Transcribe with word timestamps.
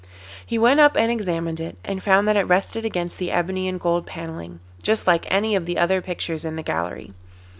He 0.43 0.57
went 0.57 0.79
up 0.79 0.95
and 0.97 1.11
examined 1.11 1.59
it, 1.59 1.77
and 1.83 2.01
found 2.01 2.27
that 2.27 2.35
it 2.35 2.47
rested 2.47 2.85
against 2.85 3.19
the 3.19 3.29
ebony 3.29 3.67
and 3.67 3.79
gold 3.79 4.07
panelling, 4.07 4.59
just 4.81 5.05
like 5.05 5.31
any 5.31 5.55
of 5.55 5.67
the 5.67 5.77
other 5.77 6.01
pictures 6.01 6.43
in 6.43 6.55
the 6.55 6.63
gallery. 6.63 7.11